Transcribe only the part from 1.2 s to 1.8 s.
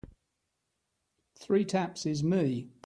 Three